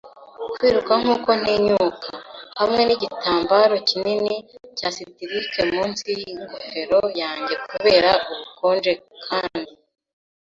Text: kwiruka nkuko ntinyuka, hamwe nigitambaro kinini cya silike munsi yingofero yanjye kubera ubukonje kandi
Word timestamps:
kwiruka 0.57 0.93
nkuko 1.01 1.29
ntinyuka, 1.41 2.09
hamwe 2.59 2.81
nigitambaro 2.83 3.75
kinini 3.89 4.35
cya 4.77 4.89
silike 4.95 5.61
munsi 5.73 6.07
yingofero 6.19 6.99
yanjye 7.21 7.53
kubera 7.69 8.11
ubukonje 8.31 8.93
kandi 9.25 9.71